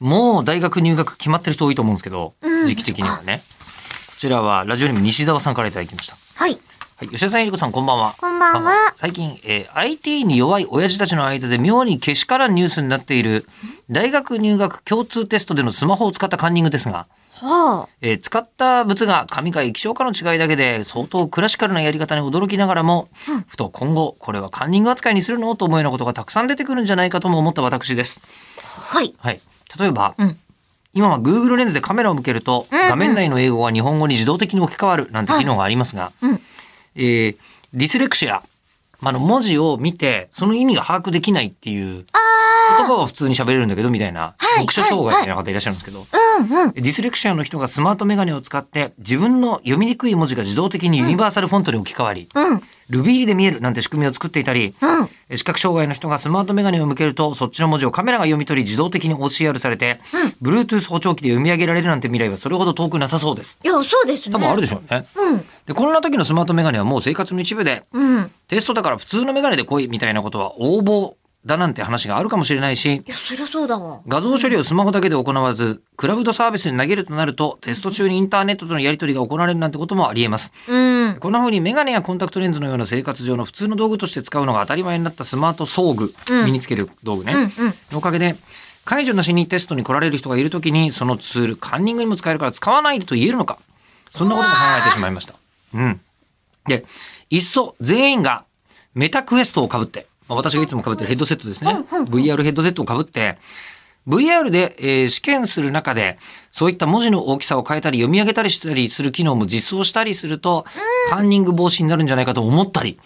[0.00, 3.42] もう大学入学決まってる人多いと思うんですけど、うん時期的にはね。
[4.08, 6.16] こちらはラジオネーム西澤さんからいただきました。
[6.34, 6.58] はい。
[6.96, 8.14] はい、吉田さん、えりこさん、こんばんは。
[8.18, 13.46] こんばんは最近、えー IT に弱い親父たちの間で妙にけしからんニュースになっている、
[13.88, 17.88] 大学入学共通テストでのスマホを使ったカンニングですが、はあ。
[18.00, 23.08] えー使った物が紙か液晶かの違いだけで相当クラシカルなやり方に驚きながらも、
[23.46, 25.54] ふと今後これはカンニング扱いにするの？
[25.54, 28.20] と思うようなことがたくさん出てくるんじゃないかとも思った私です。
[28.66, 29.14] はい。
[29.18, 29.40] はい、
[29.78, 30.38] 例えば、うん。
[30.94, 36.40] 今は Google レンズでカメラを向けると、画面内の英語が日本語に自動的に置き換わるなんて機能がありますが、うん。
[36.96, 37.36] えー
[37.74, 38.42] ディスレクシア、ま
[39.04, 42.04] あ、あの文字を見てその意味が把握できないっていう
[42.78, 46.72] 言葉は普通に喋れるんだけどみたいな、はい読書障害みたいな方いらっしゃるんですけど、うんうん。
[46.72, 52.62] ディスレクシアの人がスマートメガネを使って自分の読みにくい文字が自動的にユニバーサルフォントに置き換わり、うん。
[52.90, 55.36] ルビーで見えるなんて仕組みを作っていたり、うん。
[55.36, 60.00] 視覚障害の人がスマートメガネを向けるとそっちの文字をカメラが読み取り自動的に OCR されて、
[60.42, 63.60] Bluetooth 補聴器で読み上げられるなんて未来はそれほど遠くなさそうです。
[63.62, 64.32] いや、そうですね。
[64.32, 65.06] 多分あるでしょうね。
[65.16, 65.44] うん。
[65.66, 68.30] で、こんな時のスマートメガネはもう生活の一部で、うん。
[68.48, 74.00] テストだから普通のメガネで来いみたいなことは横暴だなんて話があるかもしれないし、いや、そりゃそうだわ。
[74.08, 80.52] 画像処理をスマホだけで行わず、クラウドサービスに投げるとなると、テスト中にインターネットとのやり取りが行われるなんてこともあり得ます。
[80.68, 80.76] う
[81.12, 81.16] ん。
[81.20, 87.50] こんな風にメガネやコンタクトレンズのような生活上の普通の道具として使うのが当たり前になったスマート装具、うん身につける道具ね、うんうん。
[87.92, 88.34] のおかげで、
[88.84, 93.58] 解除なしにテストに来られる人がいるときに、そのツール、カンニングにも使えるから使わないでと言えるのか。
[94.10, 95.34] そんなことも考えてしまいました。
[95.74, 96.00] うん。
[96.68, 96.84] で、
[97.30, 98.44] いっそ全員が
[98.94, 101.72] メタクエストをかぶって、まあ、私がいつもかぶってるヘッドセットですね。
[101.90, 103.38] VR ヘッドセットをかぶって、
[104.06, 106.18] VR で、えー試験する中で、
[106.50, 110.64] そういった文字の大きさを変えたり読み上げたりしたりする機能も実装したりすると、
[111.10, 112.98] カンニング防止になるんじゃないかと思ったり、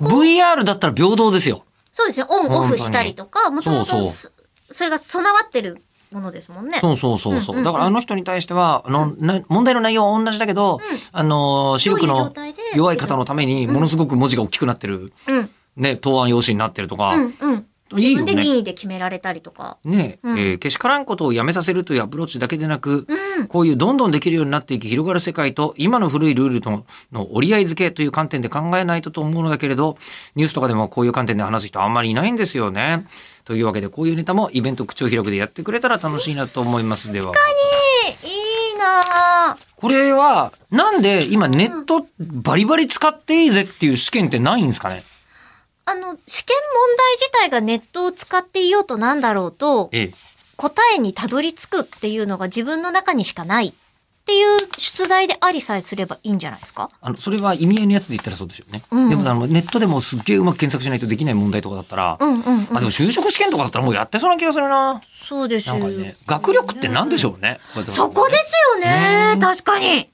[0.00, 1.64] VR だったら平等ですよ。
[1.92, 2.26] そうですね。
[2.28, 4.30] オンオフしたりとか、もともとそ
[4.70, 6.78] それが備わってるものですもんね。
[6.80, 7.56] そうそうそうそう。
[7.56, 10.80] うんうんうんだからあの人に対しては、あの、な問題の内容は同じだけど、
[11.12, 15.50] あの、視力どういうの状態で弱い方のためにものすごく文字が大きくなってる、うん。
[15.76, 17.66] ね、答案用紙になってるとか、うんうん。
[17.92, 18.22] いいよね。
[18.22, 19.78] 自分で任意で決められたりとか。
[19.84, 23.06] ね、うんえーけしからんことをやめさせるというアプローチだけでなく、
[23.38, 23.46] うん。
[23.46, 29.98] こういうどんどんできるようになっていき広がる世界と今の古いルールとの折り合い付けという観点で考えないとと思うのだけれど
[30.34, 33.06] ニュースとかでもこういう観点で話す人あんまりいないんですよね。
[33.44, 37.32] というわけでこういうネタもイベント口を広くでやってくれたら楽しいなと思いますでは。
[38.24, 38.28] い
[38.74, 39.56] いなぁ。
[39.76, 45.04] これはなんで今ネットバリバリ使っていいぜっていう試験ってないんですかね？
[45.86, 50.14] あの、試験問題自体がネットを使っていようとなんだろうと、ええ。
[50.56, 53.72] 答えにたどり着くっていうのが自分の中にしかないっ
[54.24, 56.88] ていう出題でありさえすればいいんじゃないですか？
[57.02, 58.82] あのそれは意味合いのやつで言ったらそうですよね。
[58.90, 62.68] うんでもあのネットでもすっげえうまく検索しないとできない問題とかだったら、うんうん、うん。
[62.74, 65.02] あでも就職試験とかだったらもうやってそうな気がするな。
[65.28, 67.60] そうですよね学力って何でしょうね。
[67.88, 69.36] そこですよね。
[69.38, 70.10] 確かに。